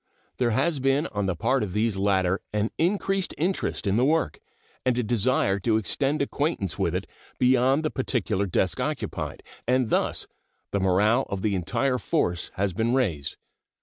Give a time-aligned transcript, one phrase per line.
[0.37, 4.39] There has been on the part of these latter an increased interest in the work
[4.83, 7.05] and a desire to extend acquaintance with it
[7.37, 10.25] beyond the particular desk occupied, and thus
[10.71, 13.37] the morale of the entire force has been raised.